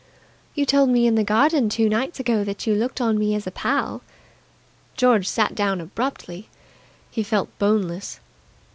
"You 0.55 0.65
told 0.65 0.89
me 0.89 1.05
in 1.05 1.13
the 1.13 1.23
garden 1.23 1.69
two 1.69 1.87
nights 1.87 2.19
ago 2.19 2.43
that 2.43 2.65
you 2.65 2.73
looked 2.73 2.99
on 2.99 3.19
me 3.19 3.35
as 3.35 3.45
a 3.45 3.51
pal." 3.51 4.01
George 4.97 5.27
sat 5.27 5.53
down 5.53 5.79
abruptly. 5.79 6.49
He 7.11 7.21
felt 7.21 7.55
boneless. 7.59 8.19